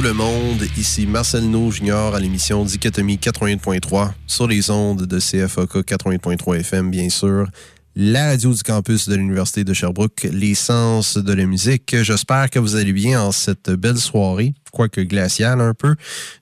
[0.00, 0.62] Tout le monde.
[0.78, 6.90] Ici Marcel No Junior à l'émission Dichotomie 88.3 sur les ondes de CFOK 88.3 FM,
[6.90, 7.46] bien sûr.
[7.94, 11.94] La radio du campus de l'Université de Sherbrooke, l'essence de la musique.
[12.02, 15.94] J'espère que vous allez bien en cette belle soirée, quoique glaciale un peu,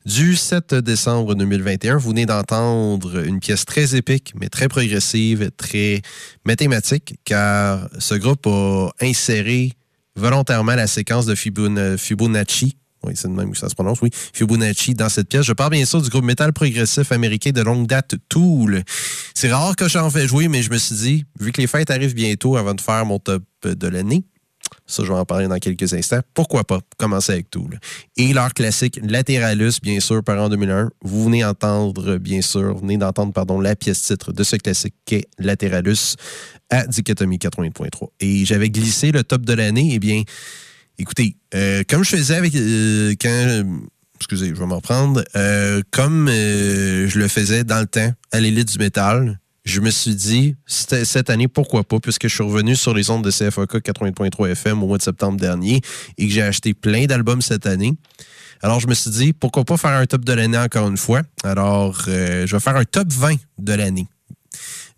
[0.06, 1.96] du 7 décembre 2021.
[1.96, 6.02] Vous venez d'entendre une pièce très épique, mais très progressive, très
[6.44, 9.72] mathématique, car ce groupe a inséré
[10.14, 14.10] volontairement la séquence de Fibonacci oui, c'est de même que ça se prononce, oui.
[14.32, 15.44] Fibonacci dans cette pièce.
[15.44, 18.82] Je parle bien sûr du groupe métal progressif américain de longue date Tool.
[19.34, 21.90] C'est rare que j'en fais jouer, mais je me suis dit, vu que les fêtes
[21.90, 24.24] arrivent bientôt avant de faire mon top de l'année,
[24.86, 26.20] ça, je vais en parler dans quelques instants.
[26.34, 27.78] Pourquoi pas commencer avec Tool?
[28.16, 30.90] Et leur classique Lateralus, bien sûr, par en 2001.
[31.02, 35.26] Vous venez d'entendre, bien sûr, venez d'entendre, pardon, la pièce titre de ce classique qu'est
[35.38, 36.16] Lateralus
[36.70, 38.08] à Dichotomie 80.3.
[38.20, 40.22] Et j'avais glissé le top de l'année, eh bien,
[41.00, 43.64] Écoutez, euh, comme je faisais avec euh, quand
[44.16, 45.22] excusez, je vais m'en reprendre.
[45.36, 50.16] Euh, comme je le faisais dans le temps à l'élite du métal, je me suis
[50.16, 54.50] dit, cette année, pourquoi pas, puisque je suis revenu sur les ondes de CFAK 80.3
[54.50, 55.82] FM au mois de septembre dernier
[56.16, 57.94] et que j'ai acheté plein d'albums cette année.
[58.62, 61.22] Alors, je me suis dit, pourquoi pas faire un top de l'année encore une fois?
[61.44, 64.08] Alors, je vais faire un top 20 de l'année.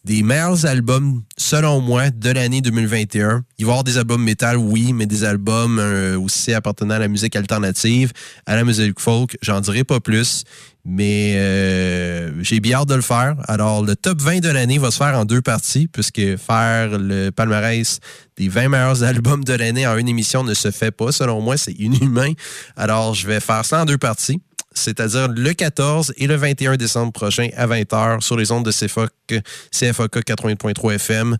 [0.05, 3.45] Des meilleurs albums selon moi, de l'année 2021.
[3.59, 6.99] Il va y avoir des albums métal, oui, mais des albums euh, aussi appartenant à
[6.99, 8.13] la musique alternative,
[8.47, 9.37] à la musique folk.
[9.43, 10.45] J'en dirai pas plus,
[10.87, 13.37] mais euh, j'ai bien hâte de le faire.
[13.47, 17.29] Alors, le top 20 de l'année va se faire en deux parties, puisque faire le
[17.29, 18.01] palmarès
[18.39, 21.13] des 20 meilleurs albums de l'année en une émission ne se fait pas.
[21.13, 22.33] Selon moi, c'est inhumain.
[22.75, 24.41] Alors, je vais faire ça en deux parties
[24.73, 29.11] c'est-à-dire le 14 et le 21 décembre prochain à 20h sur les ondes de CFOC,
[29.73, 31.37] CFOK 80.3 FM.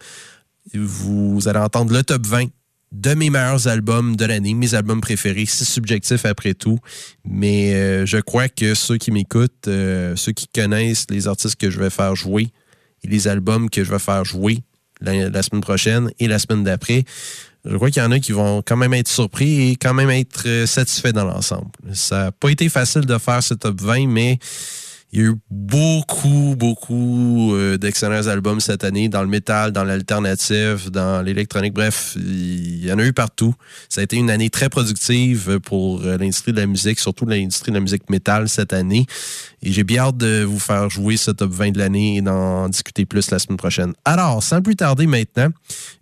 [0.75, 2.47] Vous allez entendre le top 20
[2.93, 5.47] de mes meilleurs albums de l'année, mes albums préférés.
[5.47, 6.79] C'est subjectif après tout,
[7.25, 11.71] mais euh, je crois que ceux qui m'écoutent, euh, ceux qui connaissent les artistes que
[11.71, 12.49] je vais faire jouer
[13.05, 14.63] et les albums que je vais faire jouer
[15.01, 17.05] la semaine prochaine et la semaine d'après,
[17.65, 20.11] je crois qu'il y en a qui vont quand même être surpris et quand même
[20.11, 21.71] être euh, satisfaits dans l'ensemble.
[21.93, 24.39] Ça n'a pas été facile de faire ce top 20, mais
[25.13, 29.83] il y a eu beaucoup, beaucoup euh, d'excellents albums cette année dans le métal, dans
[29.83, 31.75] l'alternative, dans l'électronique.
[31.75, 33.53] Bref, il y en a eu partout.
[33.89, 37.73] Ça a été une année très productive pour euh, l'industrie de la musique, surtout l'industrie
[37.73, 39.07] de la musique métal cette année.
[39.63, 42.69] Et j'ai bien hâte de vous faire jouer ce top 20 de l'année et d'en
[42.69, 43.93] discuter plus la semaine prochaine.
[44.05, 45.49] Alors, sans plus tarder maintenant,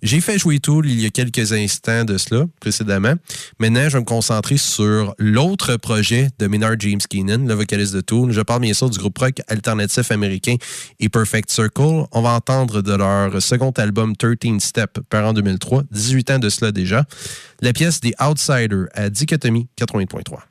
[0.02, 3.14] j'ai fait jouer Tool il y a quelques instants de cela, précédemment.
[3.58, 8.00] Maintenant, je vais me concentrer sur l'autre projet de Maynard James Keenan, le vocaliste de
[8.00, 8.32] Tool.
[8.32, 10.56] Je parle bien sûr du groupe rock alternatif américain
[11.00, 12.04] et Perfect Circle.
[12.12, 16.48] On va entendre de leur second album 13 Step par en 2003, 18 ans de
[16.48, 17.04] cela déjà,
[17.62, 20.47] la pièce des Outsiders à Dichotomie 80.3.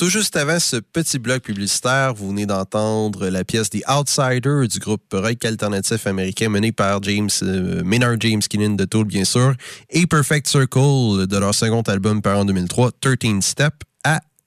[0.00, 4.78] tout juste avant ce petit bloc publicitaire, vous venez d'entendre la pièce The Outsider du
[4.78, 9.52] groupe rock alternatif américain mené par James euh, Maynard James Keenan de Tool, bien sûr,
[9.90, 13.74] et Perfect Circle de leur second album par en 2003, 13 Step,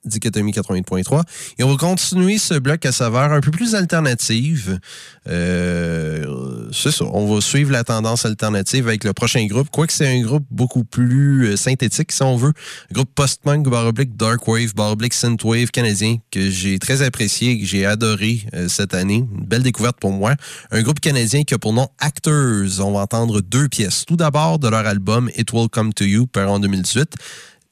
[0.05, 1.21] Dichotomie 80.3.
[1.57, 4.79] Et on va continuer ce bloc à saveur un peu plus alternative.
[5.27, 7.05] Euh, c'est ça.
[7.05, 9.69] On va suivre la tendance alternative avec le prochain groupe.
[9.71, 12.53] Quoique c'est un groupe beaucoup plus euh, synthétique, si on veut.
[12.91, 17.85] Groupe post-punk, baroblique, dark wave, baroblique synthwave canadien que j'ai très apprécié et que j'ai
[17.85, 19.25] adoré euh, cette année.
[19.33, 20.35] Une belle découverte pour moi.
[20.71, 22.79] Un groupe canadien qui a pour nom Actors.
[22.79, 24.05] On va entendre deux pièces.
[24.05, 27.15] Tout d'abord de leur album It Will Come to You, par en 2018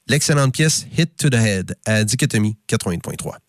[0.08, 3.41] l'excellente pièce Hit to the Head à Dichotomie 80.3.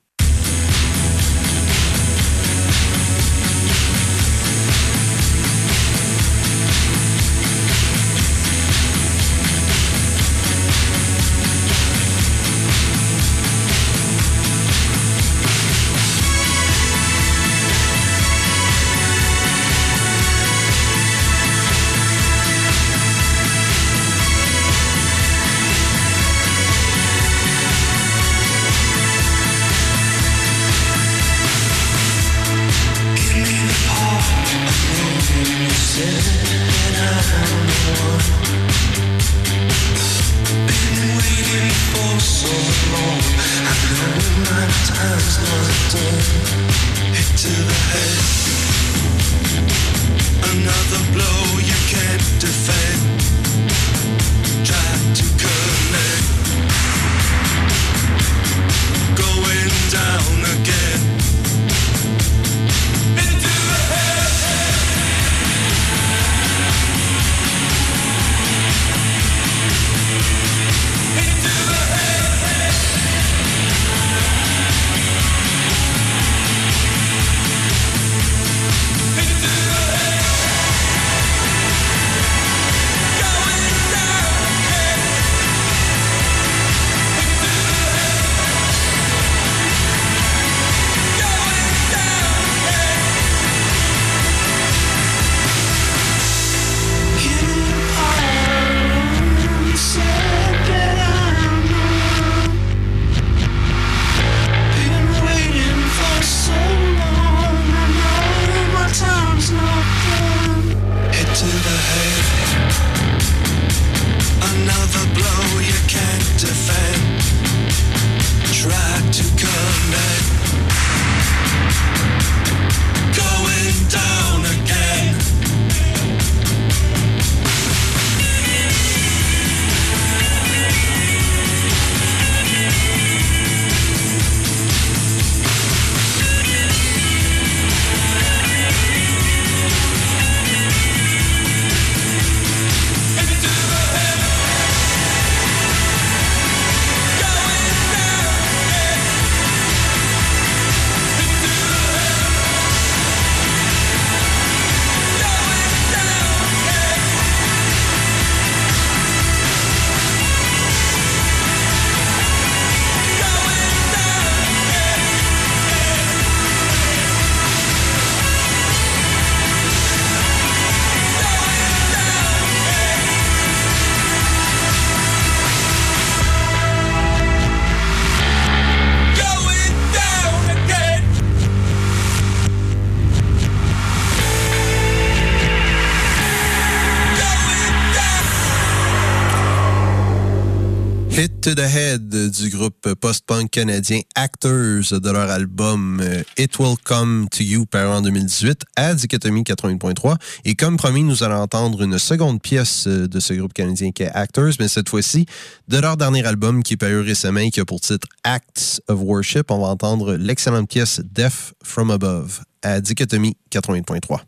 [191.44, 197.28] to the Head du groupe post-punk canadien Actors de leur album euh, It Will Come
[197.32, 200.16] to You par en 2018 à Dichotomie 80.3.
[200.46, 204.04] Et comme promis, nous allons entendre une seconde pièce euh, de ce groupe canadien qui
[204.04, 205.26] est Actors, mais cette fois-ci
[205.68, 209.02] de leur dernier album qui est paru récemment et qui a pour titre Acts of
[209.02, 209.52] Worship.
[209.52, 214.22] On va entendre l'excellente pièce Death from Above à Dichotomie 80.3.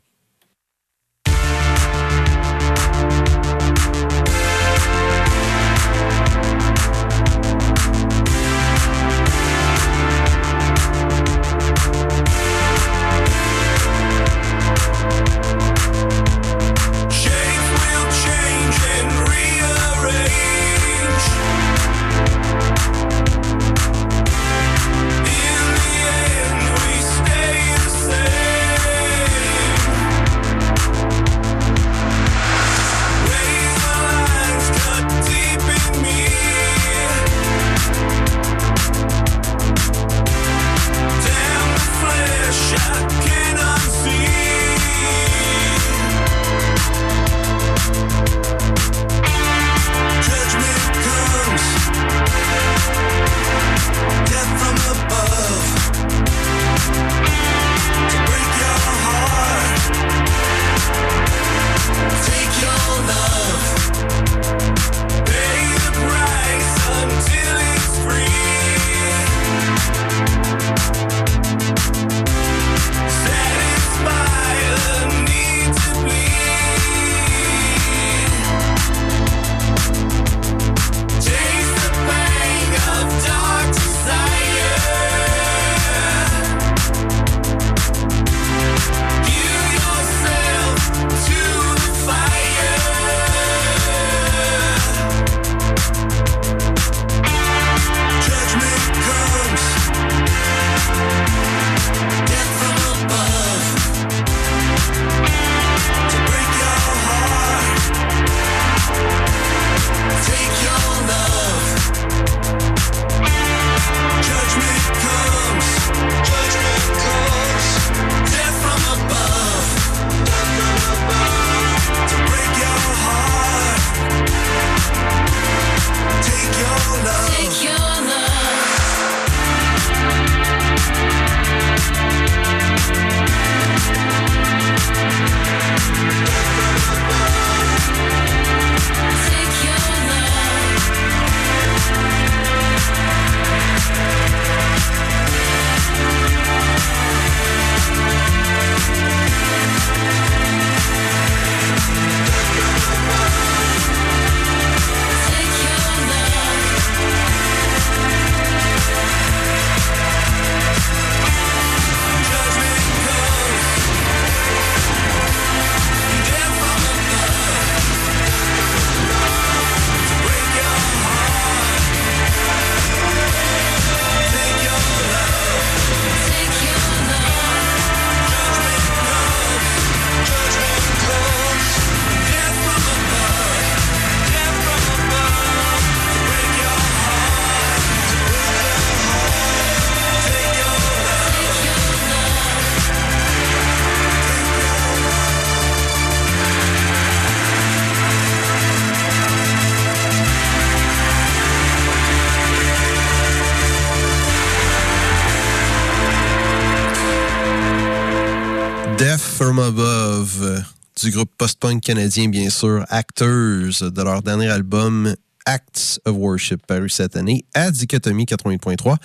[209.46, 210.64] From Above
[211.04, 215.14] du groupe post-punk canadien, bien sûr, Actors, de leur dernier album
[215.46, 218.96] Acts of Worship, paru cette année à Dichotomie 88.3.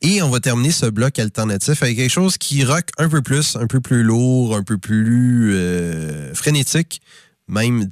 [0.00, 3.56] Et on va terminer ce bloc alternatif avec quelque chose qui rock un peu plus,
[3.56, 7.02] un peu plus lourd, un peu plus euh, frénétique.
[7.46, 7.86] Même,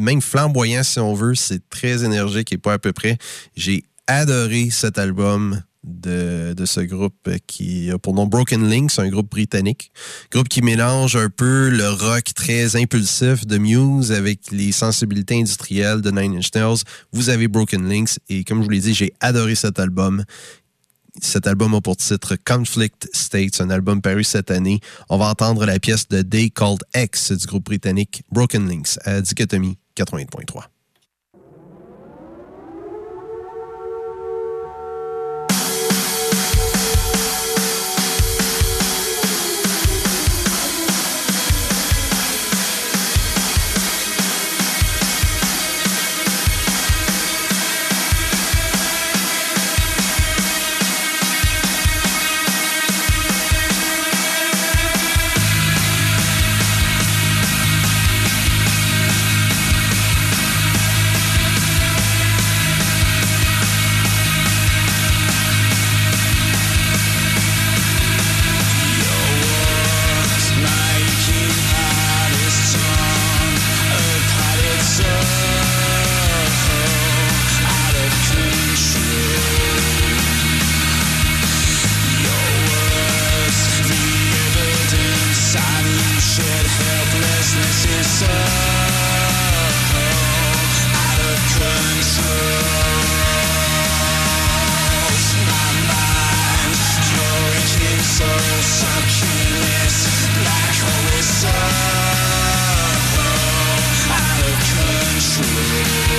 [0.00, 3.16] même flamboyant si on veut, c'est très énergique et pas à peu près.
[3.56, 9.30] J'ai adoré cet album de, ce groupe qui a pour nom Broken Links, un groupe
[9.30, 9.92] britannique.
[10.32, 16.00] Groupe qui mélange un peu le rock très impulsif de Muse avec les sensibilités industrielles
[16.00, 16.82] de Nine Inch Nails.
[17.12, 20.24] Vous avez Broken Links et comme je vous l'ai dit, j'ai adoré cet album.
[21.20, 24.80] Cet album a pour titre Conflict States, un album paru cette année.
[25.08, 29.20] On va entendre la pièce de Day Called X du groupe britannique Broken Links à
[29.20, 30.73] Dichotomie 88.3.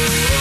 [0.06, 0.35] Yeah.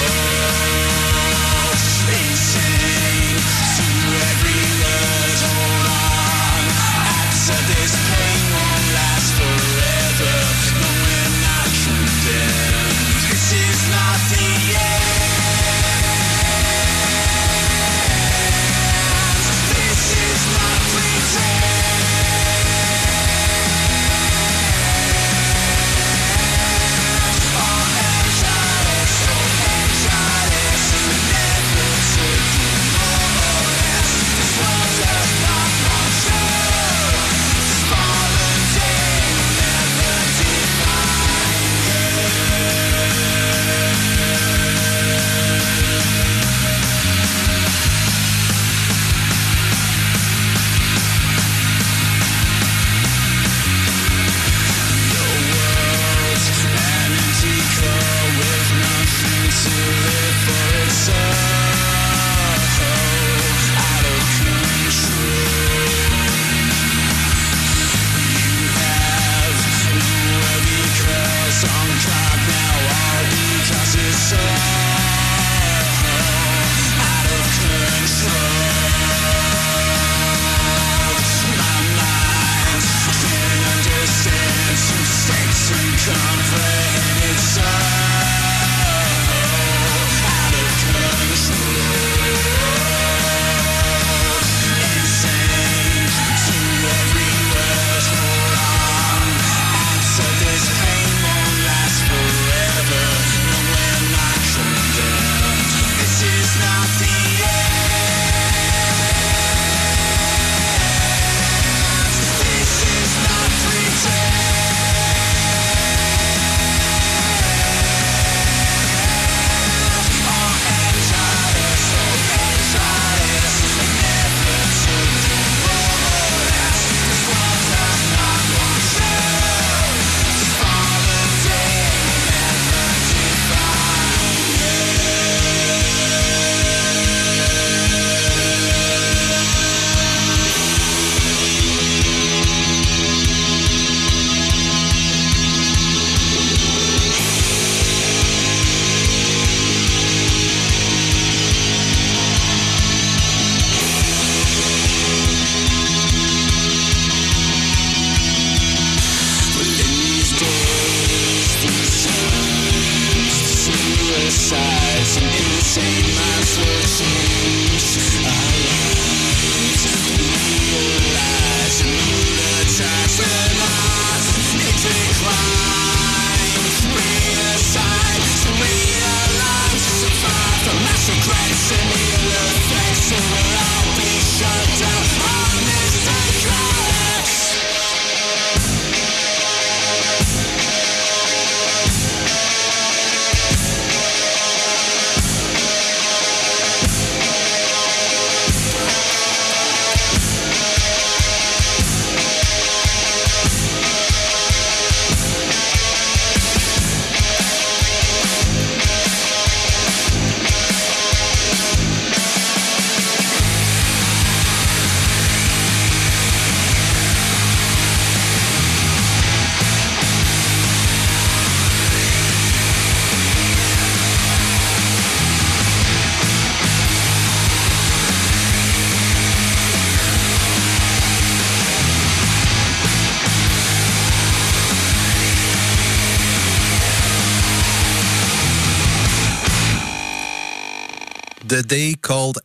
[241.74, 242.38] The Day Called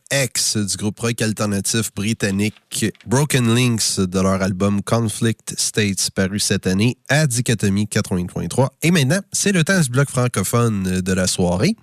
[0.56, 6.96] Du groupe rock alternatif britannique Broken Links de leur album Conflict States paru cette année
[7.08, 8.68] à Dichotomie 80.3.
[8.82, 11.76] Et maintenant, c'est le temps du bloc francophone de la soirée.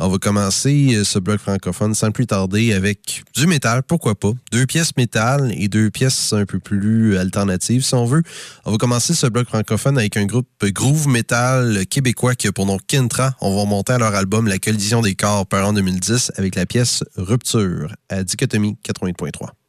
[0.00, 4.32] On va commencer ce bloc francophone sans plus tarder avec du métal, pourquoi pas.
[4.50, 8.22] Deux pièces métal et deux pièces un peu plus alternatives si on veut.
[8.64, 12.66] On va commencer ce bloc francophone avec un groupe groove metal québécois qui a pour
[12.66, 13.36] nom Kintra.
[13.40, 16.66] On va monter à leur album La collision des corps paru en 2010 avec la
[16.66, 19.59] pièce Rupture à Dichotomie 88.3.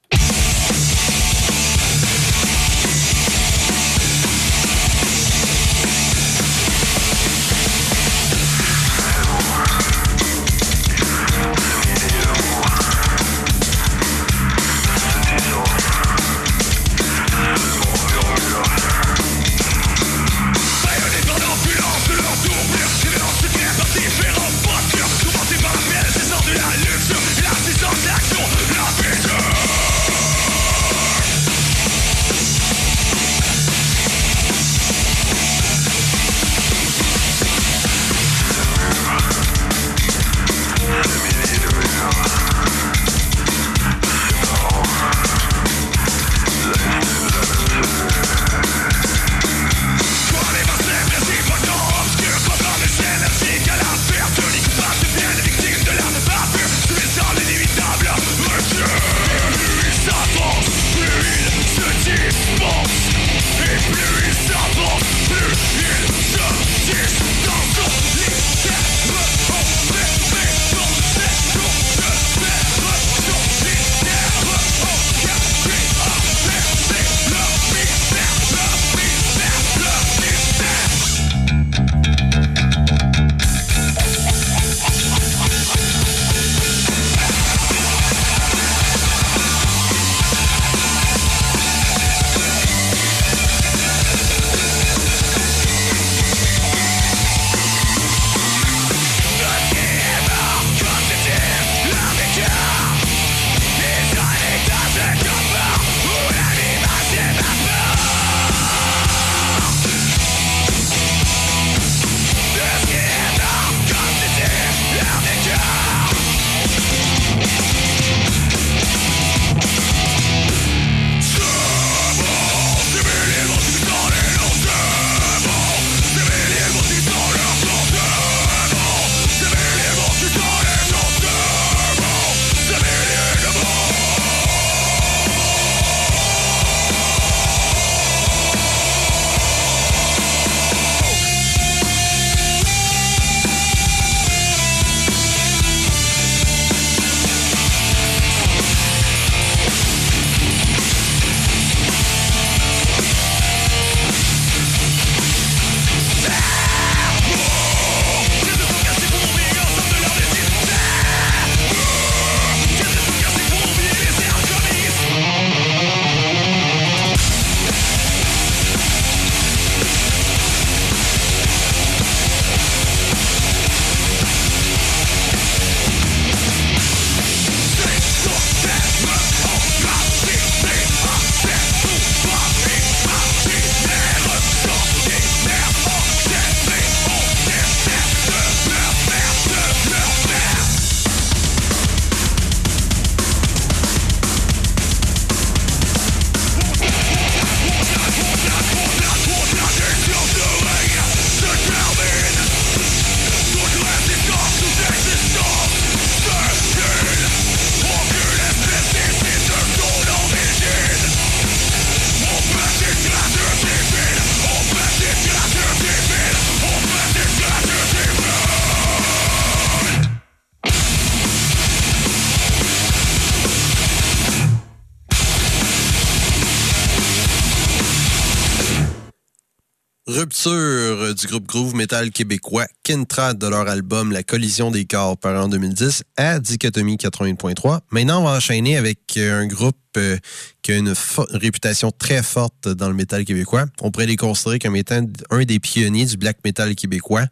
[231.31, 236.03] groupe groove metal québécois Kintra de leur album La collision des corps par en 2010
[236.17, 237.79] à Dichotomie 81.3.
[237.91, 240.17] Maintenant, on va enchaîner avec euh, un groupe euh,
[240.61, 240.93] qui a une
[241.29, 243.65] réputation très forte dans le métal québécois.
[243.79, 247.27] On pourrait les considérer comme étant un des pionniers du black metal québécois.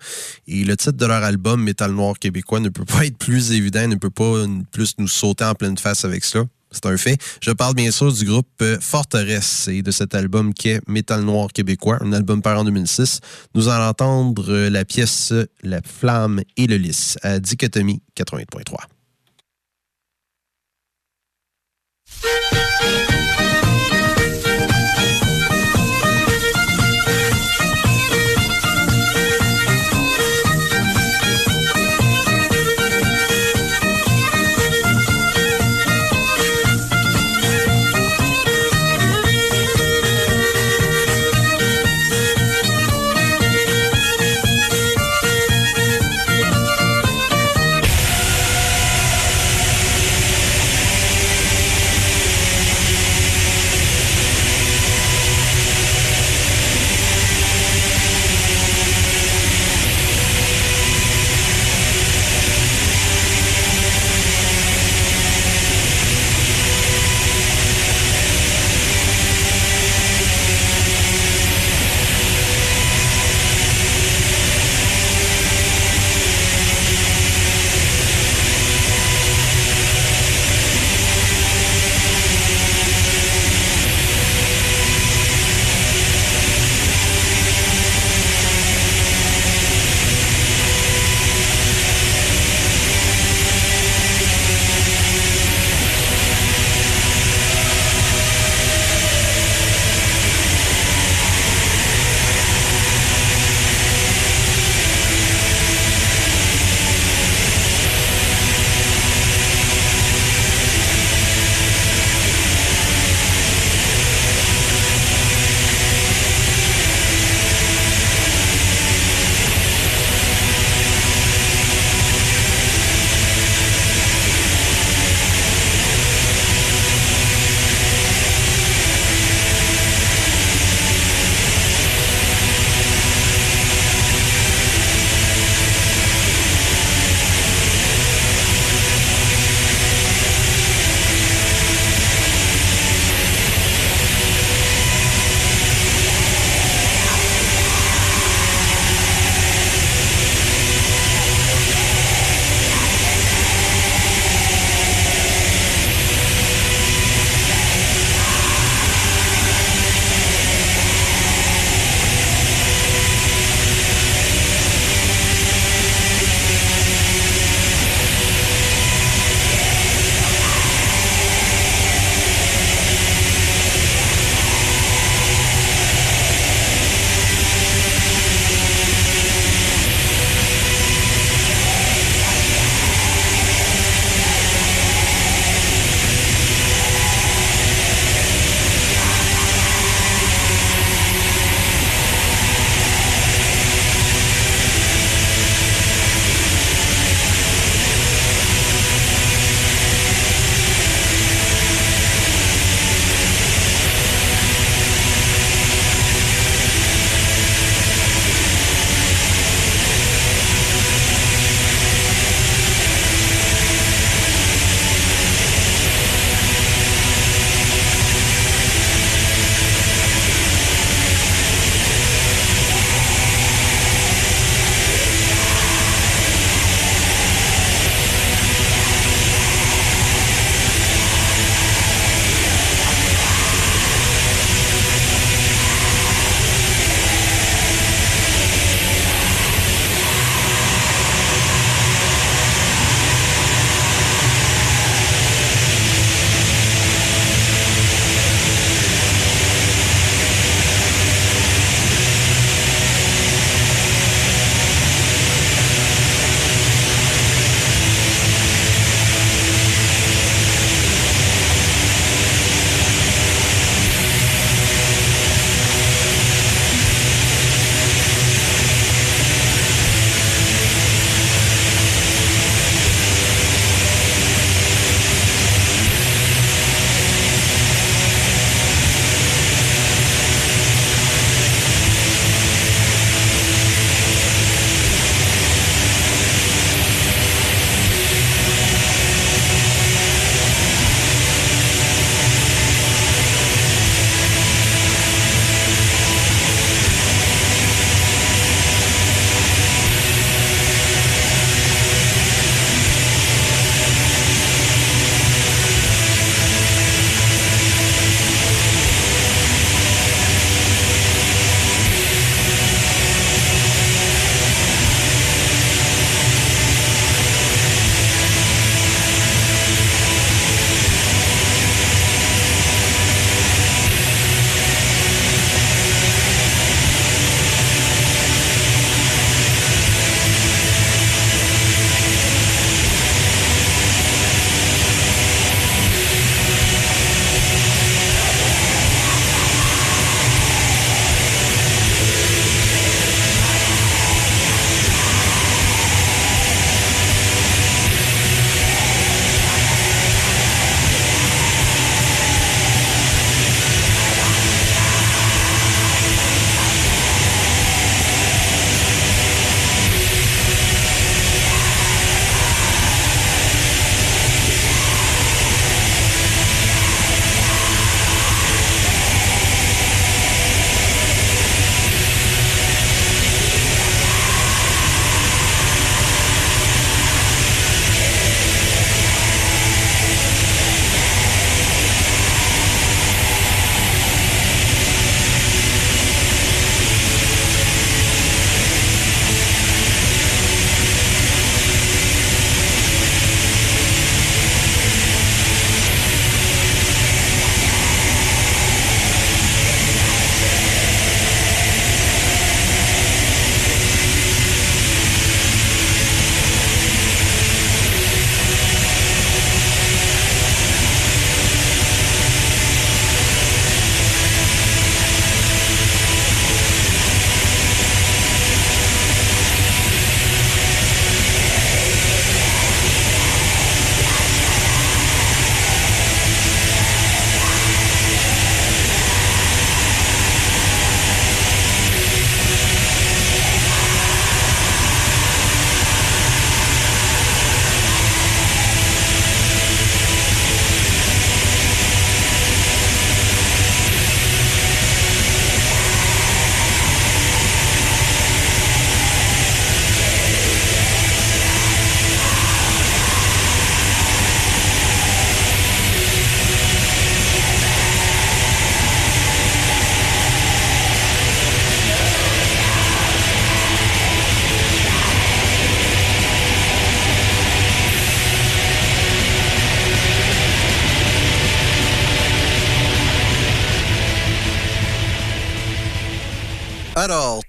[0.48, 3.86] Et le titre de leur album Métal noir québécois ne peut pas être plus évident,
[3.86, 6.46] ne peut pas plus nous sauter en pleine face avec cela.
[6.72, 7.18] C'est un fait.
[7.42, 11.22] Je parle bien sûr du groupe euh, Forteresse et de cet album qui est Métal
[11.22, 13.22] Noir québécois, un album paru en 2006.
[13.56, 18.78] Nous allons entendre euh, la pièce euh, La Flamme et le Lys à Dichotomie 88.3.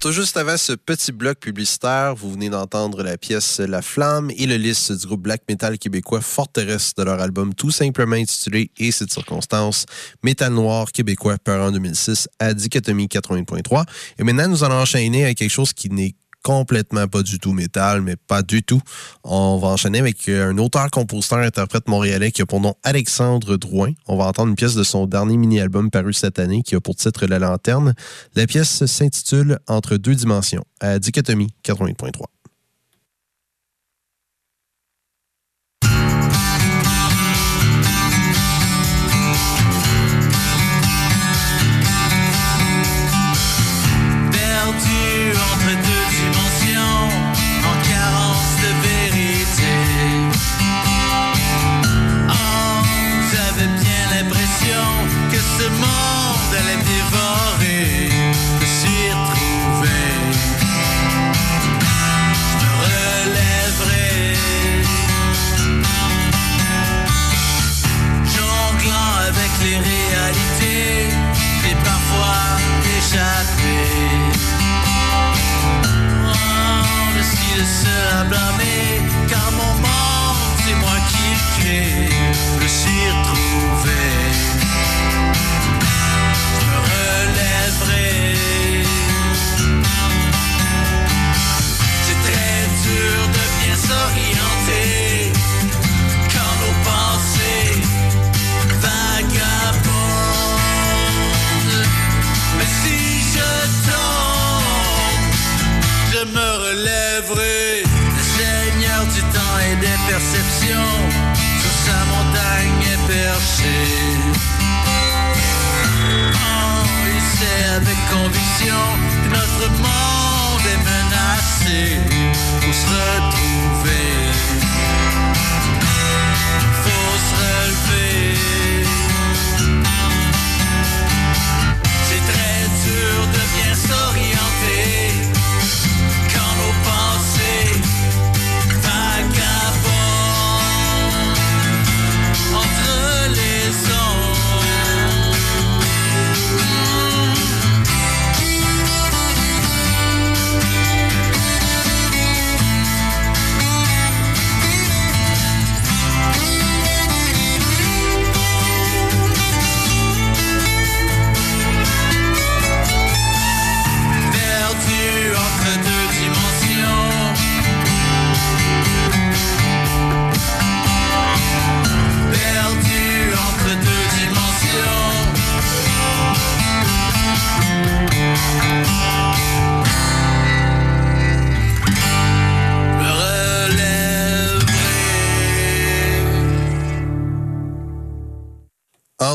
[0.01, 4.47] Tout juste avant ce petit bloc publicitaire, vous venez d'entendre la pièce La Flamme et
[4.47, 8.91] le liste du groupe black metal québécois Forteresse de leur album tout simplement intitulé Et
[8.91, 9.85] cette circonstance,
[10.23, 13.83] Métal noir québécois par en 2006 à Dichotomie 80.3.
[14.17, 18.01] Et maintenant, nous allons enchaîner avec quelque chose qui n'est complètement pas du tout métal,
[18.01, 18.81] mais pas du tout.
[19.23, 23.57] On va enchaîner avec euh, un auteur, compositeur, interprète montréalais qui a pour nom Alexandre
[23.57, 23.91] Drouin.
[24.07, 26.95] On va entendre une pièce de son dernier mini-album paru cette année qui a pour
[26.95, 27.93] titre La Lanterne.
[28.35, 32.40] La pièce s'intitule Entre deux dimensions à Dichotomie 80.3.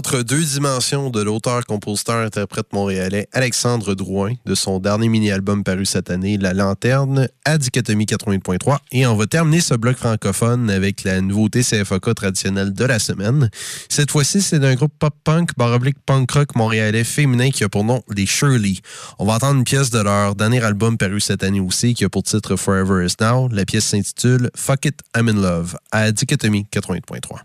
[0.06, 6.38] Entre deux dimensions de l'auteur-compositeur-interprète montréalais Alexandre Drouin de son dernier mini-album paru cette année,
[6.38, 8.78] La Lanterne, à Dichotomie 80.3.
[8.92, 13.50] Et on va terminer ce bloc francophone avec la nouveauté CFOK traditionnelle de la semaine.
[13.88, 18.26] Cette fois-ci, c'est d'un groupe pop-punk, baroblique punk-rock montréalais féminin qui a pour nom les
[18.26, 18.74] Shirley.
[19.18, 22.08] On va entendre une pièce de leur dernier album paru cette année aussi qui a
[22.08, 23.48] pour titre Forever Is Now.
[23.48, 27.40] La pièce s'intitule Fuck It, I'm in Love à Dichotomie 80.3.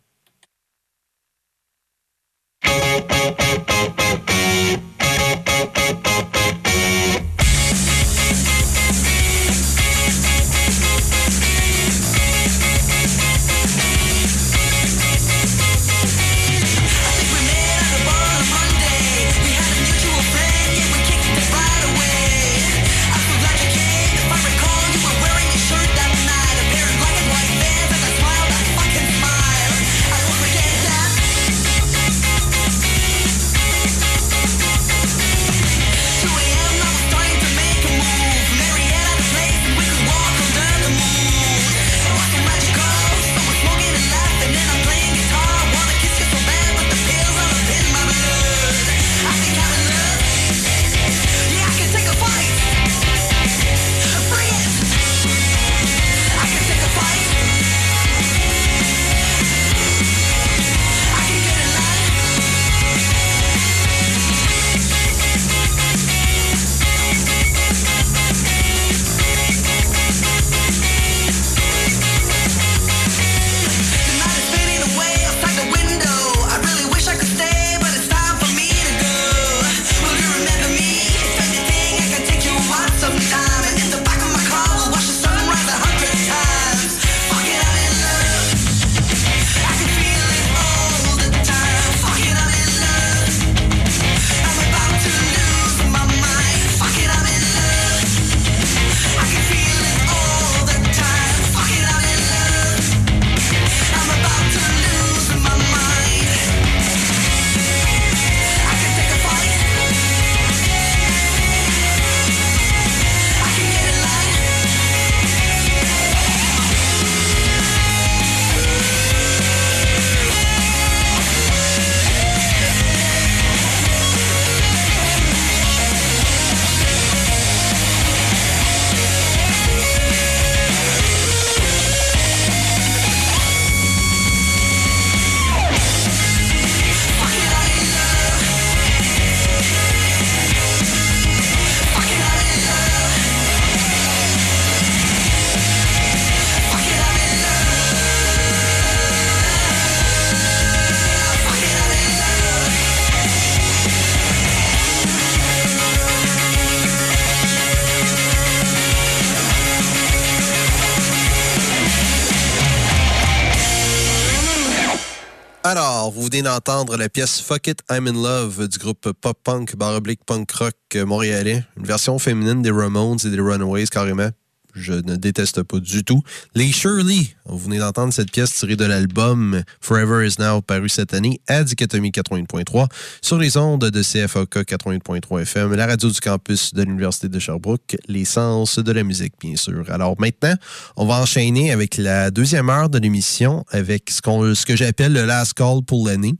[165.72, 170.20] Alors, vous venez d'entendre la pièce Fuck It, I'm in Love du groupe pop-punk, baroblique
[170.26, 171.64] punk rock montréalais.
[171.78, 174.32] Une version féminine des Ramones et des Runaways carrément
[174.74, 176.22] je ne déteste pas du tout.
[176.56, 181.14] Les Shirley, vous venez d'entendre cette pièce tirée de l'album Forever Is Now paru cette
[181.14, 182.88] année à Dichotomie 80.3
[183.22, 187.98] sur les ondes de CFOK 80.3 FM, la radio du campus de l'Université de Sherbrooke,
[188.08, 189.84] l'essence de la musique, bien sûr.
[189.90, 190.56] Alors maintenant,
[190.96, 195.26] on va enchaîner avec la deuxième heure de l'émission avec ce, ce que j'appelle le
[195.26, 196.36] last call pour l'année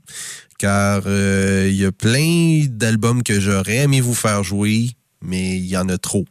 [0.62, 5.66] car euh, il y a plein d'albums que j'aurais aimé vous faire jouer, mais il
[5.66, 6.24] y en a trop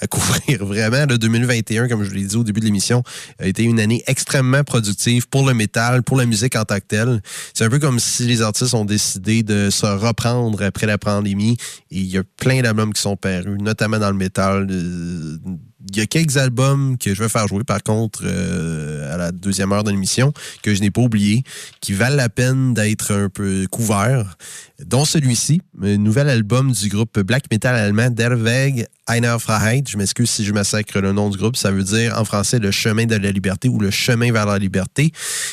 [0.00, 0.64] à couvrir.
[0.64, 3.02] Vraiment, le 2021, comme je l'ai dit au début de l'émission,
[3.38, 6.86] a été une année extrêmement productive pour le métal, pour la musique en tant que
[6.86, 7.20] telle.
[7.54, 11.56] C'est un peu comme si les artistes ont décidé de se reprendre après la pandémie.
[11.90, 14.66] Et il y a plein d'albums qui sont parus, notamment dans le métal.
[14.70, 19.32] Il y a quelques albums que je vais faire jouer, par contre, euh, à la
[19.32, 20.32] deuxième heure de l'émission,
[20.62, 21.44] que je n'ai pas oublié,
[21.80, 24.36] qui valent la peine d'être un peu couverts,
[24.84, 29.84] dont celui-ci, un nouvel album du groupe black metal allemand Der Weg Einer Freiheit.
[29.88, 31.56] Je m'excuse si je massacre le nom du groupe.
[31.56, 34.58] Ça veut dire en français le chemin de la liberté ou le chemin vers la
[34.58, 35.12] liberté.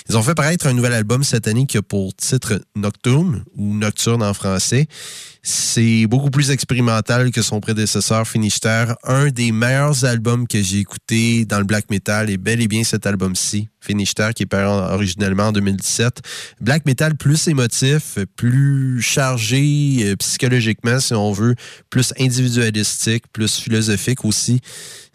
[0.09, 3.73] Ils ont fait paraître un nouvel album cette année qui a pour titre Nocturne ou
[3.73, 4.87] Nocturne en français.
[5.47, 8.85] C'est beaucoup plus expérimental que son prédécesseur Finister.
[9.03, 12.83] Un des meilleurs albums que j'ai écouté dans le black metal est bel et bien
[12.83, 16.23] cet album-ci, Finister, qui est paru originellement en 2017.
[16.61, 21.53] Black metal plus émotif, plus chargé euh, psychologiquement, si on veut,
[21.91, 24.61] plus individualistique, plus philosophique aussi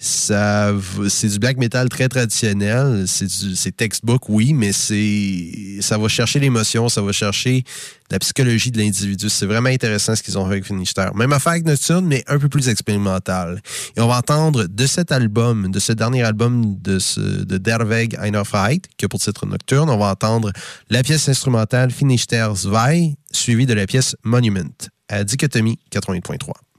[0.02, 0.72] ça
[1.08, 3.04] c'est du black metal très traditionnel.
[3.06, 7.64] C'est textbook oui mais c'est ça va chercher l'émotion ça va chercher
[8.10, 9.28] la psychologie de l'individu.
[9.28, 12.38] C'est vraiment intéressant ce qu'ils ont fait avec Finister même affaire avec Nocturne mais un
[12.38, 13.60] peu plus expérimental.
[13.94, 18.16] Et on va entendre de cet album de ce dernier album de ce, de Derweg
[18.18, 20.50] Einer Fight qui pour titre Nocturne on va entendre
[20.88, 24.88] la pièce instrumentale Finister Zwei suivie de la pièce Monument.
[25.10, 26.69] À Dichotomie 88.3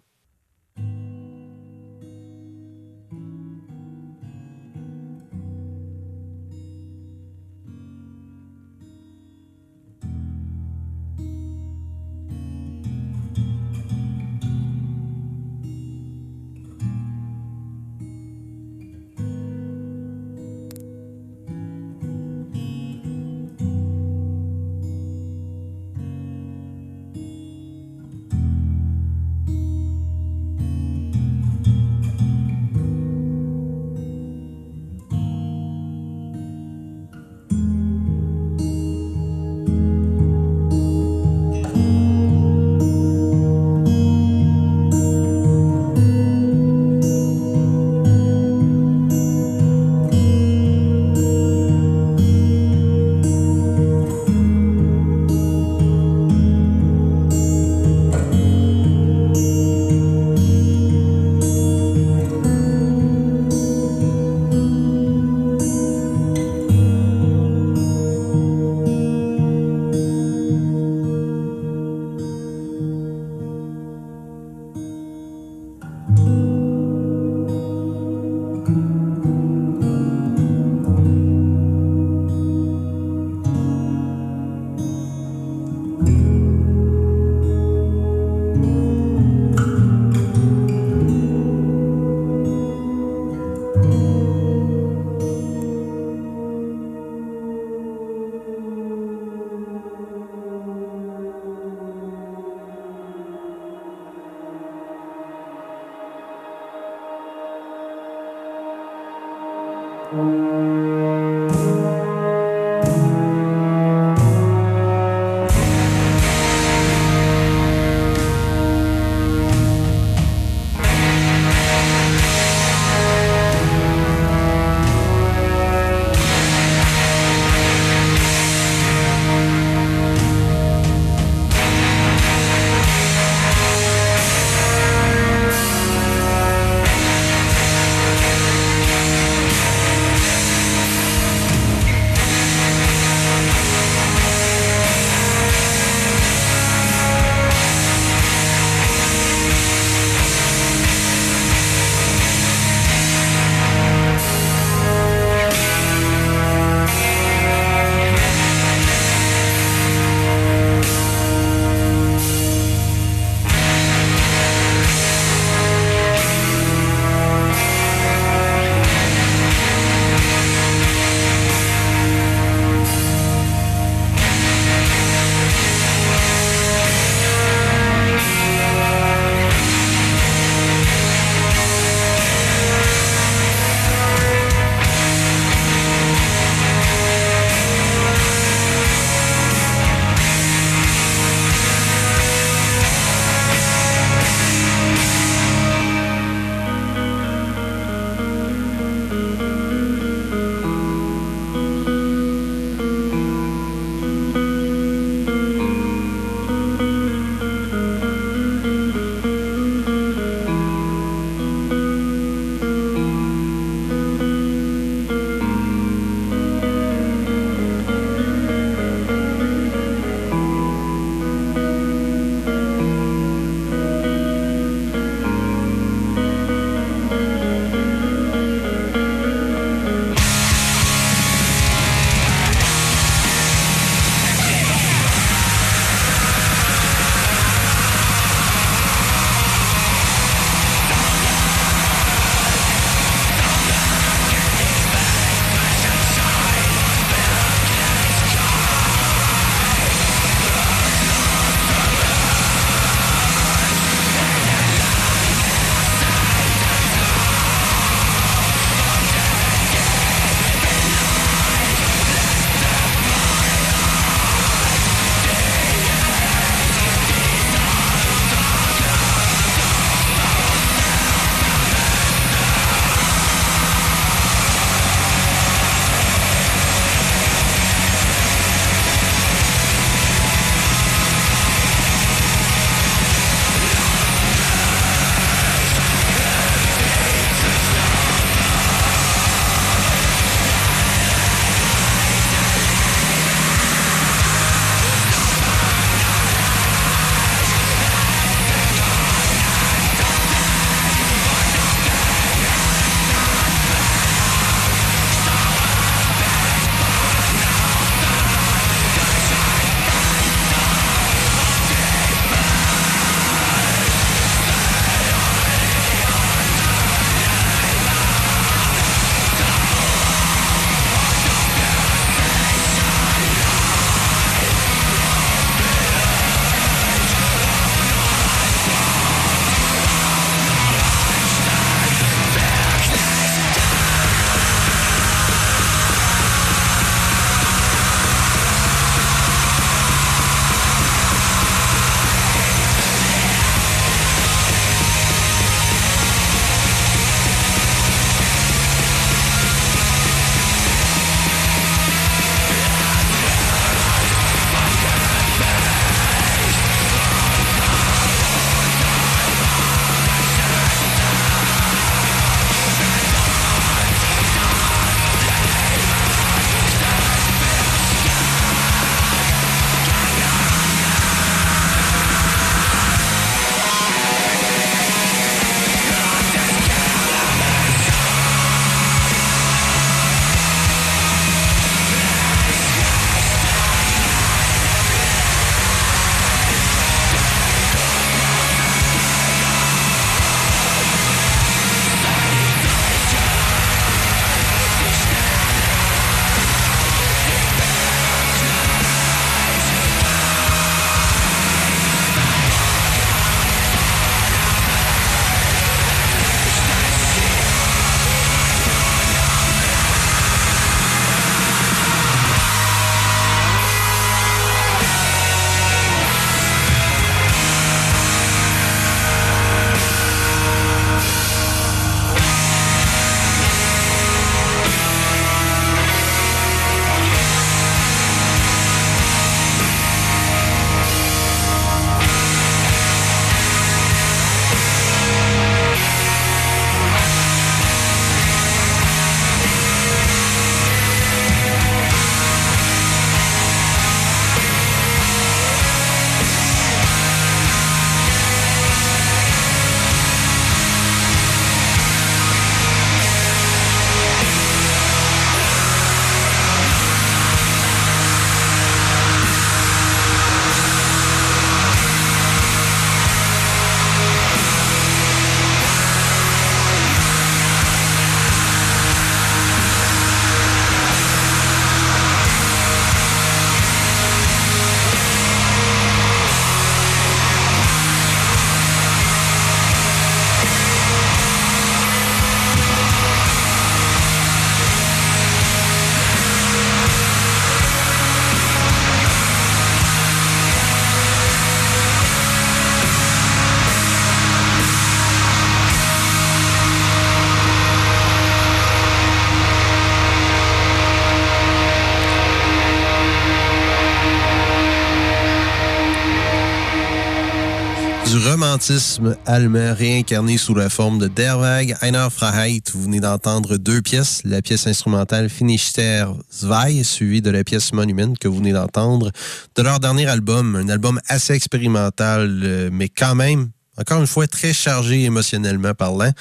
[509.26, 512.62] allemand réincarné sous la forme de Der Weg einer Freiheit.
[512.74, 514.22] Vous venez d'entendre deux pièces.
[514.24, 519.12] La pièce instrumentale Finister Zwei, suivie de la pièce Monument que vous venez d'entendre
[519.56, 520.56] de leur dernier album.
[520.56, 526.12] Un album assez expérimental, euh, mais quand même, encore une fois, très chargé émotionnellement parlant.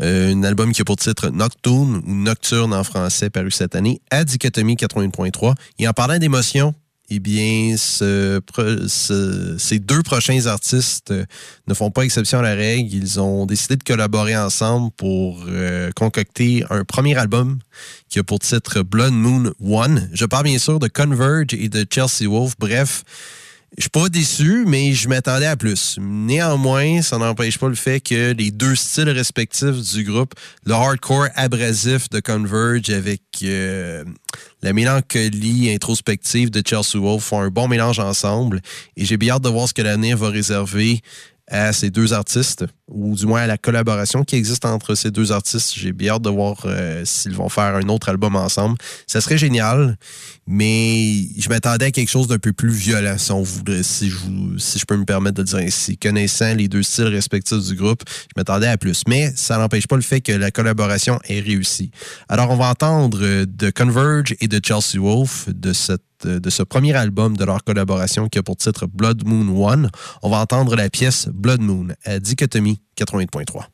[0.00, 4.00] Euh, un album qui a pour titre Nocturne ou Nocturne en français paru cette année
[4.10, 5.54] à Dichotomie 81.3.
[5.78, 6.74] Et en parlant d'émotion,
[7.14, 8.40] eh bien, ce,
[9.58, 11.24] ces deux prochains artistes euh,
[11.66, 12.94] ne font pas exception à la règle.
[12.94, 17.58] Ils ont décidé de collaborer ensemble pour euh, concocter un premier album
[18.08, 20.08] qui a pour titre Blood Moon One.
[20.12, 22.54] Je parle bien sûr de Converge et de Chelsea Wolf.
[22.58, 23.04] Bref,
[23.78, 25.96] je suis pas déçu, mais je m'attendais à plus.
[25.98, 30.34] Néanmoins, ça n'empêche pas le fait que les deux styles respectifs du groupe,
[30.66, 34.04] le hardcore abrasif de Converge avec euh,
[34.62, 38.60] la mélancolie introspective de Chelsea Wolf font un bon mélange ensemble.
[38.98, 41.00] Et j'ai bien hâte de voir ce que l'avenir va réserver
[41.52, 45.32] à ces deux artistes, ou du moins à la collaboration qui existe entre ces deux
[45.32, 45.74] artistes.
[45.76, 48.78] J'ai bien hâte de voir euh, s'ils vont faire un autre album ensemble.
[49.06, 49.98] Ça serait génial,
[50.46, 54.84] mais je m'attendais à quelque chose d'un peu plus violent, si, on voudrait, si, je,
[54.86, 55.98] peux me permettre de dire ainsi.
[55.98, 59.02] Connaissant les deux styles respectifs du groupe, je m'attendais à plus.
[59.06, 61.90] Mais ça n'empêche pas le fait que la collaboration est réussie.
[62.30, 66.94] Alors, on va entendre de Converge et de Chelsea Wolf de cette de ce premier
[66.94, 69.90] album de leur collaboration qui a pour titre Blood Moon One.
[70.22, 73.66] On va entendre la pièce Blood Moon à Dichotomie 88.3.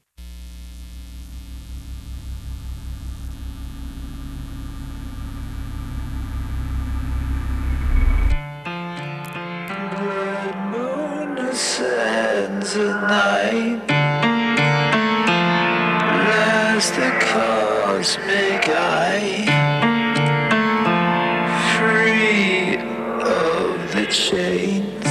[24.11, 25.04] chains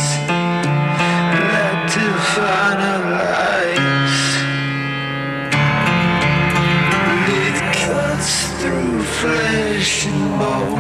[1.53, 4.17] that define our lives.
[7.29, 10.76] It cuts through flesh and bone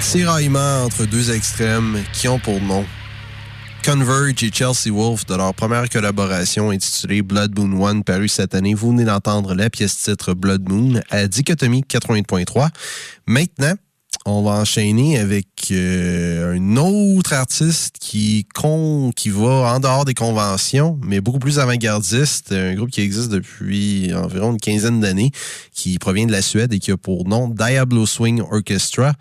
[0.00, 2.84] tiraillement entre deux extrêmes qui ont pour nom
[3.84, 8.74] Converge et Chelsea Wolf de leur première collaboration intitulée Blood Moon One parue cette année.
[8.74, 12.68] Vous venez d'entendre la pièce titre Blood Moon à Dichotomie 80.3.
[13.26, 13.74] Maintenant,
[14.28, 20.14] on va enchaîner avec euh, un autre artiste qui, con, qui va en dehors des
[20.14, 22.52] conventions, mais beaucoup plus avant-gardiste.
[22.52, 25.30] Un groupe qui existe depuis environ une quinzaine d'années,
[25.72, 29.14] qui provient de la Suède et qui a pour nom Diablo Swing Orchestra.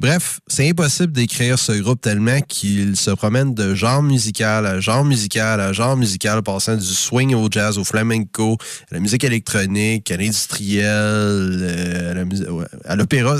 [0.00, 5.04] Bref, c'est impossible d'écrire ce groupe tellement qu'il se promène de genre musical à genre
[5.04, 8.56] musical à genre musical, passant du swing au jazz, au flamenco,
[8.90, 12.24] à la musique électronique, à l'industriel, euh,
[12.84, 13.36] à l'opéra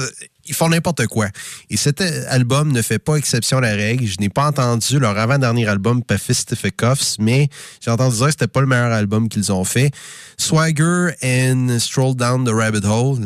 [0.46, 1.28] ils font n'importe quoi.
[1.70, 4.06] Et cet album ne fait pas exception à la règle.
[4.06, 7.48] Je n'ai pas entendu leur avant-dernier album, Cuffs, mais
[7.80, 9.90] j'ai entendu dire que c'était pas le meilleur album qu'ils ont fait.
[10.36, 13.18] Swagger and Stroll Down the Rabbit Hole,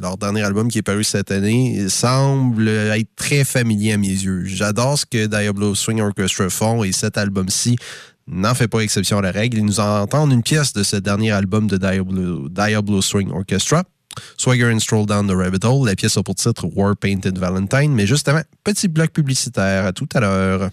[0.00, 4.44] leur dernier album qui est paru cette année, semble être très familier à mes yeux.
[4.46, 7.76] J'adore ce que Diablo Swing Orchestra font et cet album-ci
[8.28, 9.58] n'en fait pas exception à la règle.
[9.58, 13.84] Ils nous entendent une pièce de ce dernier album de Diablo Swing Orchestra.
[14.36, 15.86] Swagger and Stroll Down the Rabbit Hole.
[15.86, 17.92] La pièce a pour titre War Painted Valentine.
[17.92, 19.86] Mais justement, petit bloc publicitaire.
[19.86, 20.70] À tout à l'heure.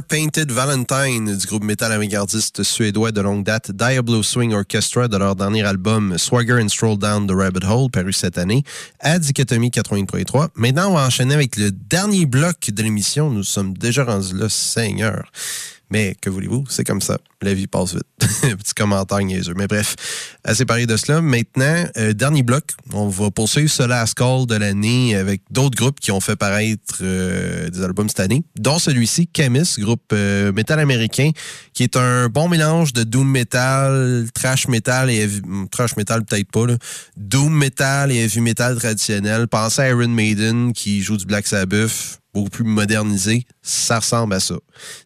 [0.00, 5.36] Painted Valentine du groupe métal avant-gardiste suédois de longue date Diablo Swing Orchestra de leur
[5.36, 8.62] dernier album Swagger and Stroll Down the Rabbit Hole paru cette année
[9.00, 10.48] à Dichotomie 83.
[10.54, 13.28] Maintenant, on va enchaîner avec le dernier bloc de l'émission.
[13.30, 15.30] Nous sommes déjà rendus là, Seigneur.
[15.92, 17.18] Mais que voulez-vous, c'est comme ça.
[17.42, 18.02] La vie passe vite.
[18.58, 19.52] Petit commentaire niaiseux.
[19.54, 19.94] Mais bref,
[20.42, 21.20] assez parlé de cela.
[21.20, 22.64] Maintenant, euh, dernier bloc.
[22.94, 27.00] On va poursuivre ce last call de l'année avec d'autres groupes qui ont fait paraître
[27.02, 31.30] euh, des albums cette année, dont celui-ci, Chemis, groupe euh, métal américain,
[31.74, 36.24] qui est un bon mélange de doom metal, trash metal et heavy, hmm, trash metal
[36.24, 36.78] peut-être pas, là.
[37.18, 39.46] doom metal et heavy metal traditionnel.
[39.46, 44.40] Pensez à Iron Maiden qui joue du Black Sabbath beaucoup plus modernisé, ça ressemble à
[44.40, 44.54] ça.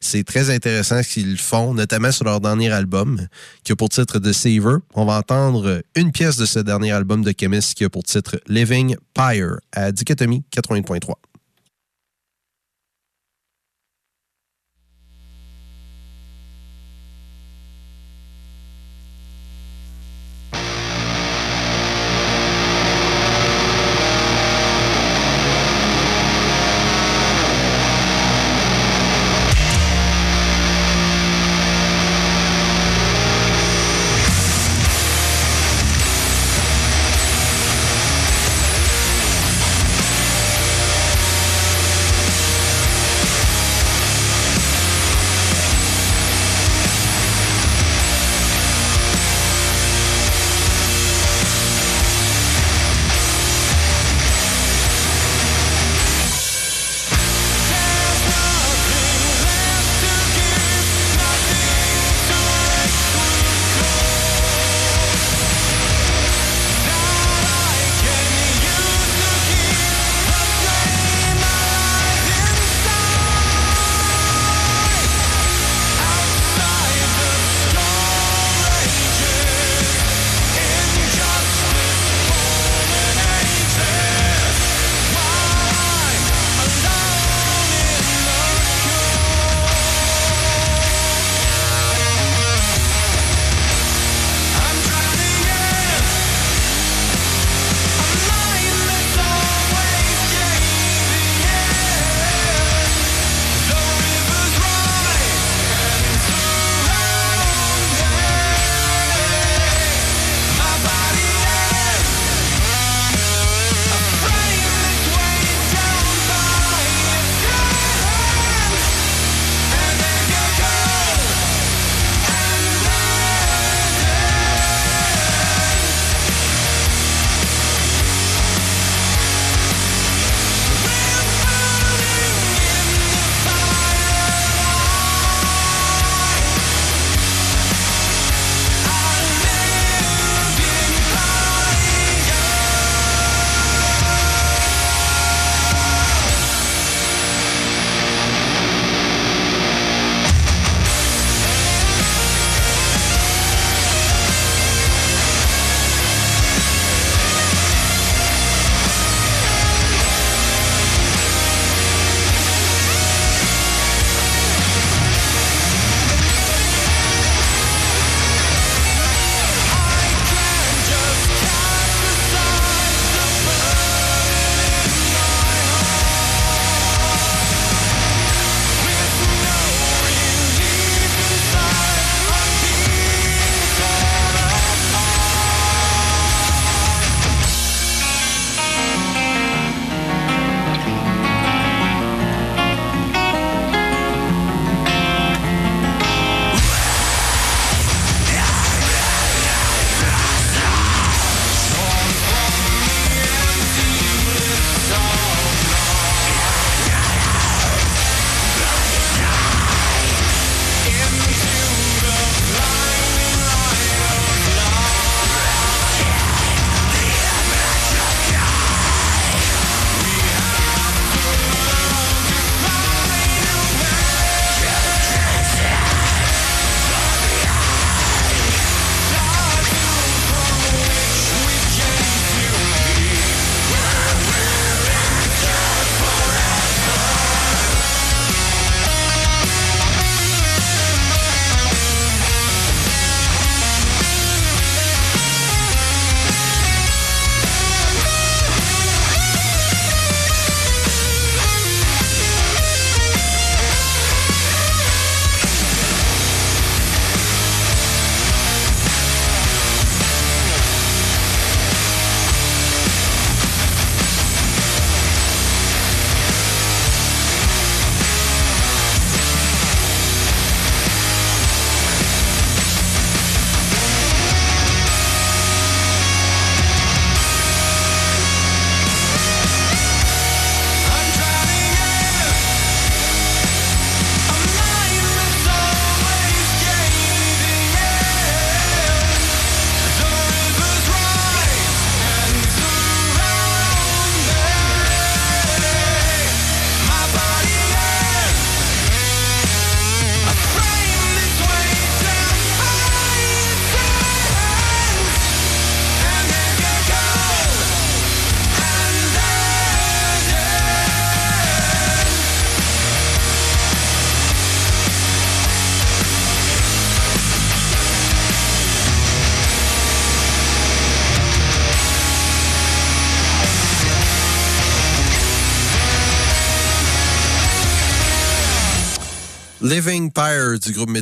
[0.00, 3.26] C'est très intéressant ce qu'ils font, notamment sur leur dernier album,
[3.64, 4.76] qui a pour titre The Saver.
[4.94, 8.40] On va entendre une pièce de ce dernier album de Chemist qui a pour titre
[8.46, 11.14] Living Pyre à Dichotomie 80.3.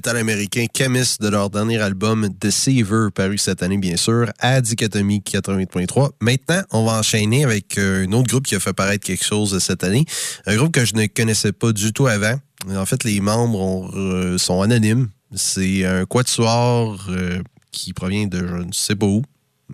[0.04, 5.20] métal américain Chemist de leur dernier album Deceiver, paru cette année bien sûr, à Dichotomie
[5.20, 6.10] 88.3.
[6.20, 9.58] Maintenant, on va enchaîner avec euh, un autre groupe qui a fait paraître quelque chose
[9.60, 10.04] cette année.
[10.44, 12.34] Un groupe que je ne connaissais pas du tout avant.
[12.68, 15.08] En fait, les membres euh, sont anonymes.
[15.34, 19.22] C'est un quatuor euh, qui provient de je ne sais pas où.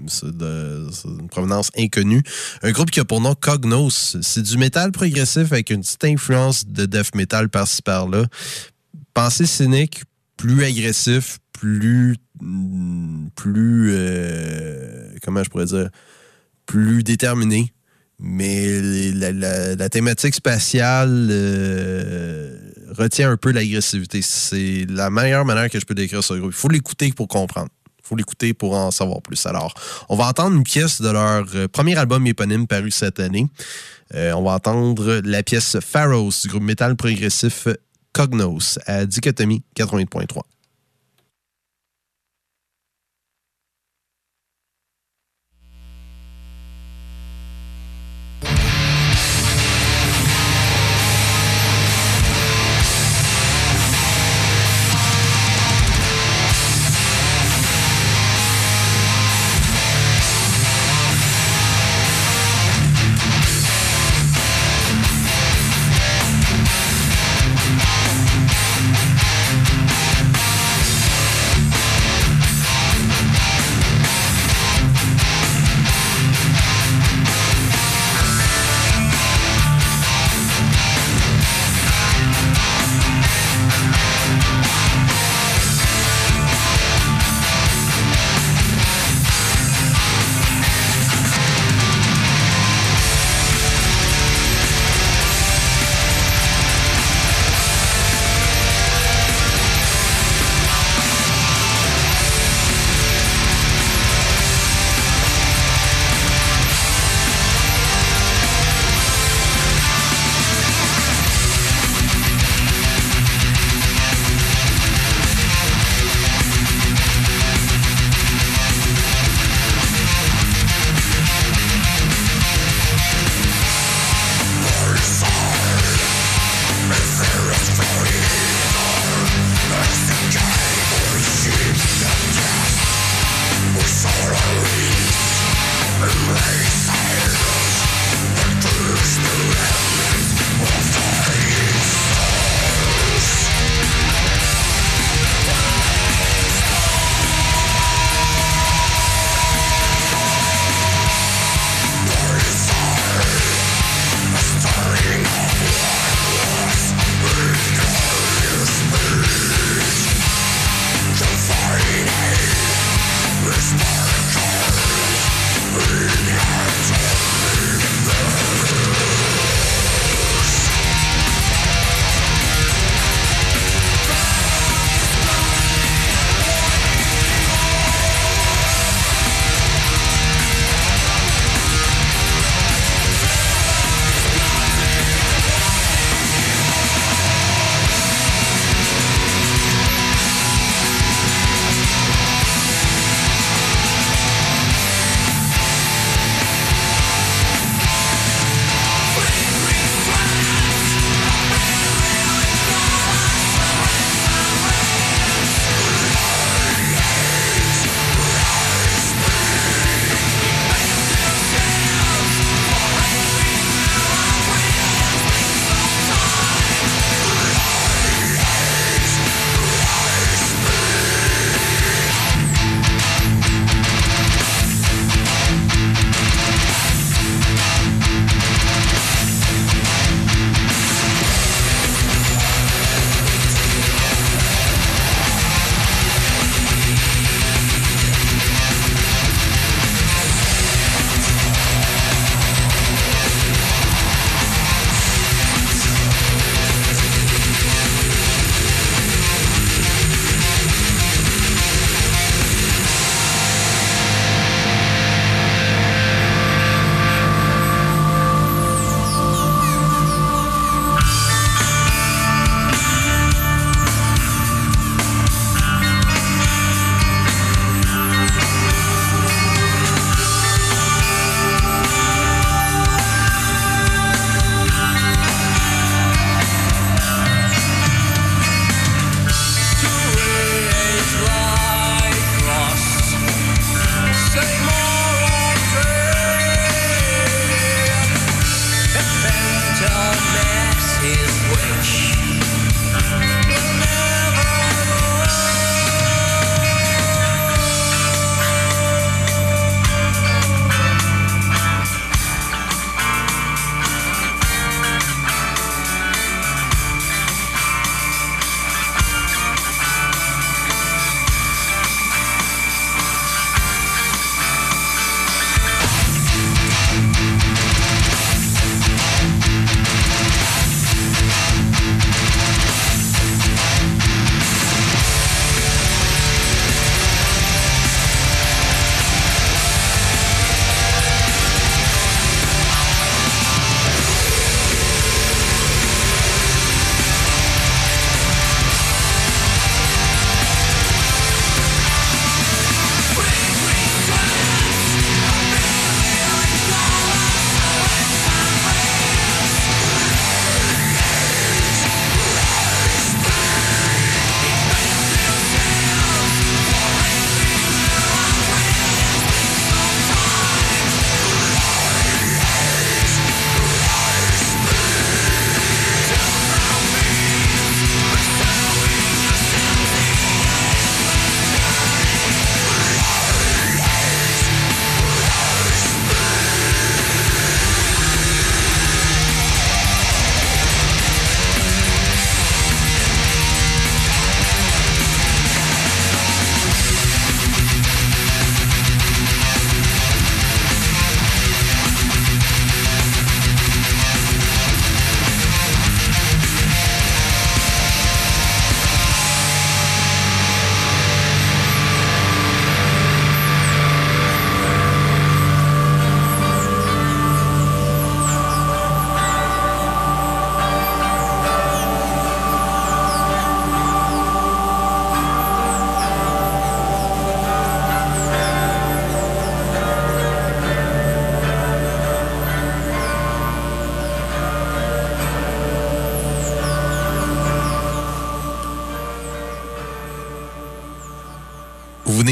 [0.07, 2.23] C'est d'une provenance inconnue.
[2.63, 4.17] Un groupe qui a pour nom Cognos.
[4.23, 8.27] C'est du métal progressif avec une petite influence de death metal par-ci par-là.
[9.13, 10.05] Pensée cynique,
[10.41, 12.17] plus agressif, plus.
[13.37, 13.91] plus.
[13.93, 15.91] Euh, comment je pourrais dire?
[16.65, 17.73] Plus déterminé.
[18.19, 22.57] Mais la, thématique spatiale euh,
[22.91, 24.21] retient un peu l'agressivité.
[24.23, 26.53] C'est la meilleure manière que je peux décrire ce groupe.
[26.53, 27.69] Il faut l'écouter pour comprendre
[28.03, 29.47] faut l'écouter pour en savoir plus.
[29.47, 29.73] Alors,
[30.09, 33.47] on va entendre une pièce de leur euh, premier album éponyme paru cette année.
[34.13, 37.69] On va entendre la pièce Pharaohs du groupe métal progressif
[38.13, 40.43] Cognos à Dichotomie 88.3.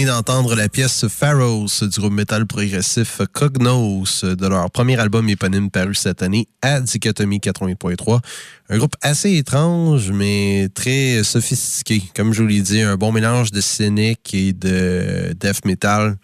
[0.05, 5.95] d'entendre la pièce Pharaohs du groupe métal progressif Cognos de leur premier album éponyme paru
[5.95, 8.21] cette année à Dichotomie 80.3.
[8.69, 12.03] Un groupe assez étrange, mais très sophistiqué.
[12.15, 16.17] Comme je vous l'ai dit, un bon mélange de cynique et de death metal.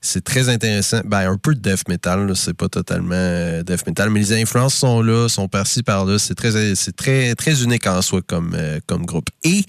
[0.00, 1.00] C'est très intéressant.
[1.04, 4.74] Ben, un peu de death metal, c'est pas totalement euh, death metal, mais les influences
[4.74, 6.18] sont là, sont par-ci, par-là.
[6.18, 9.30] C'est très, très, très unique en soi comme, euh, comme groupe.
[9.44, 9.64] Et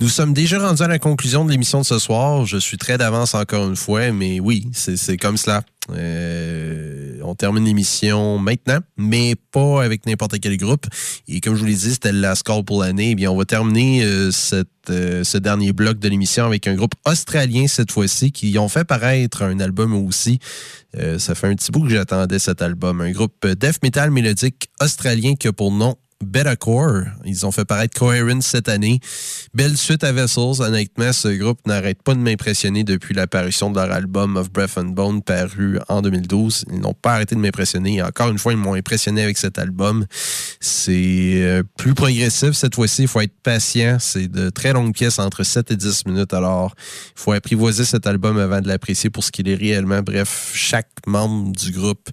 [0.00, 2.46] nous sommes déjà rendus à la conclusion de l'émission de ce soir.
[2.46, 5.62] Je suis très d'avance encore une fois, mais oui, c'est comme cela.
[5.90, 10.86] Euh, on termine l'émission maintenant, mais pas avec n'importe quel groupe.
[11.26, 13.10] Et comme je vous l'ai dit, c'était la score pour l'année.
[13.10, 16.74] Eh bien, on va terminer euh, cette, euh, ce dernier bloc de l'émission avec un
[16.74, 20.38] groupe australien cette fois-ci qui ont fait paraître un album aussi.
[21.18, 23.00] ça fait un petit bout que j'attendais cet album.
[23.00, 25.96] Un groupe death metal mélodique australien qui a pour nom
[26.58, 28.98] Core, Ils ont fait paraître Coherence cette année.
[29.54, 30.60] Belle suite à Vessels.
[30.60, 34.90] Honnêtement, ce groupe n'arrête pas de m'impressionner depuis l'apparition de leur album Of Breath and
[34.90, 36.64] Bone paru en 2012.
[36.72, 38.02] Ils n'ont pas arrêté de m'impressionner.
[38.02, 40.06] Encore une fois, ils m'ont impressionné avec cet album.
[40.60, 43.02] C'est euh, plus progressif cette fois-ci.
[43.02, 43.98] Il faut être patient.
[44.00, 46.34] C'est de très longues pièces, entre 7 et 10 minutes.
[46.34, 46.74] Alors,
[47.16, 50.02] il faut apprivoiser cet album avant de l'apprécier pour ce qu'il est réellement.
[50.02, 52.10] Bref, chaque membre du groupe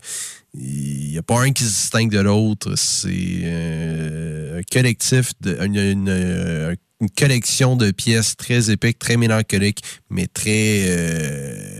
[0.57, 2.75] il n'y a pas un qui se distingue de l'autre.
[2.75, 6.75] C'est euh, un collectif, de, une,
[7.17, 11.79] collection de pièces très épiques, très mélancoliques, mais très euh,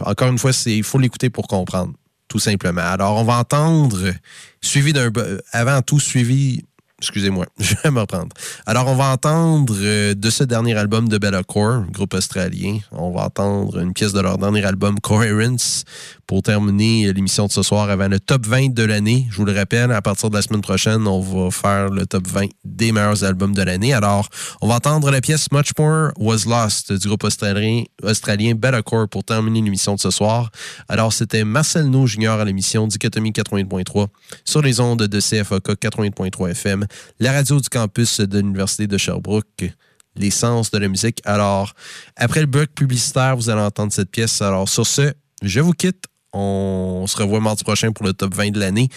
[0.00, 1.92] encore une fois, il faut l'écouter pour comprendre,
[2.28, 2.82] tout simplement.
[2.82, 4.12] Alors, on va entendre,
[4.60, 5.12] suivi d'un
[5.52, 6.64] avant tout suivi
[7.00, 8.34] Excusez-moi, je vais me reprendre.
[8.66, 13.24] Alors, on va entendre euh, de ce dernier album de Bellacore, groupe australien, on va
[13.24, 15.84] entendre une pièce de leur dernier album, Coherence,
[16.28, 19.26] pour terminer l'émission de ce soir avant le top 20 de l'année.
[19.30, 22.28] Je vous le rappelle, à partir de la semaine prochaine, on va faire le top
[22.28, 23.94] 20 des meilleurs albums de l'année.
[23.94, 24.28] Alors,
[24.60, 29.24] on va entendre la pièce Much More Was Lost du groupe australien, australien Bellacore pour
[29.24, 30.50] terminer l'émission de ce soir.
[30.86, 34.08] Alors, c'était Marcel No Junior à l'émission Dichotomie 80.3
[34.44, 36.86] sur les ondes de CFOK 80.3 FM
[37.20, 39.72] la radio du campus de l'Université de Sherbrooke,
[40.14, 41.22] l'essence de la musique.
[41.24, 41.72] Alors,
[42.16, 44.42] après le bloc publicitaire, vous allez entendre cette pièce.
[44.42, 46.04] Alors, sur ce, je vous quitte.
[46.40, 48.88] On se revoit mardi prochain pour le top 20 de l'année.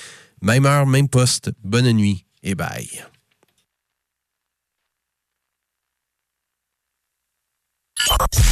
[0.41, 1.51] Même heure, même poste.
[1.63, 2.87] Bonne nuit et bye.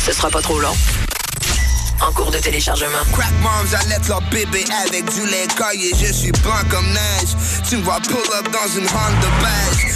[0.06, 0.74] Ce sera pas trop long
[2.02, 3.04] en cours de téléchargement.
[3.12, 5.92] Crack moms allaitent leur bébé avec du lait caillé.
[5.96, 7.36] Je suis blanc comme neige.
[7.68, 9.90] Tu me vois pull up dans une Honda beige.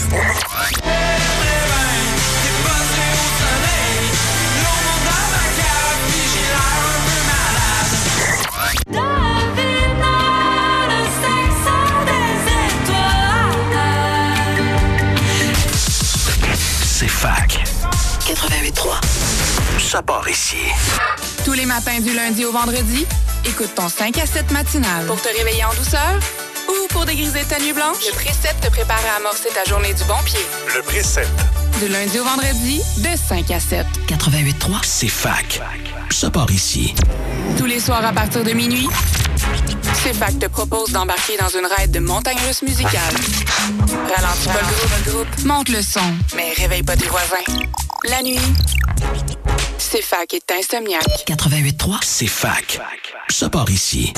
[17.23, 17.57] Fac.
[18.27, 19.79] 88.3.
[19.79, 20.57] Ça part ici.
[21.45, 23.05] Tous les matins du lundi au vendredi,
[23.45, 26.19] écoute ton 5 à 7 matinal pour te réveiller en douceur
[26.67, 28.05] ou pour dégriser ta nuit blanche.
[28.05, 30.45] Le Précepte te prépare à amorcer ta journée du bon pied.
[30.75, 31.62] Le Précepte.
[31.83, 33.85] Du lundi au vendredi, de 5 à 7.
[34.07, 34.79] 88.3.
[34.83, 35.59] C'est fac.
[36.11, 36.95] Ça part ici.
[37.57, 38.87] Tous les soirs à partir de minuit,
[40.01, 43.13] CFAC te propose d'embarquer dans une raide de montagne russe musicale.
[44.15, 44.61] Ralentis pas
[45.05, 45.99] le groupe, monte le son,
[46.37, 47.43] mais réveille pas tes voisins.
[48.05, 48.39] La nuit,
[49.91, 51.03] CFAC est insomniaque.
[51.27, 52.79] 88.3, c'est fac.
[53.29, 54.13] Ça part ici.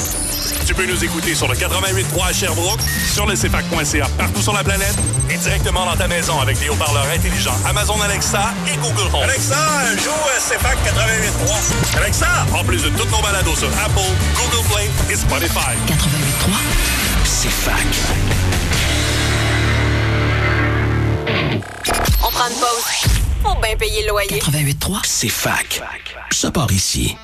[0.67, 2.79] Tu peux nous écouter sur le 88.3 à Sherbrooke,
[3.13, 4.95] sur le CFAC.ca partout sur la planète
[5.29, 9.23] et directement dans ta maison avec des haut-parleurs intelligents Amazon Alexa et Google Home.
[9.23, 9.57] Alexa,
[10.03, 11.97] joue à CFAC 88.3.
[11.97, 15.75] Alexa, en plus de toutes nos balados sur Apple, Google Play et Spotify.
[15.87, 15.95] 88.3,
[17.23, 17.85] c'est fac.
[22.23, 23.14] On prend une pause.
[23.45, 24.39] Faut bien payer le loyer.
[24.39, 25.81] 88.3, c'est fac.
[26.31, 27.15] Ça part ici.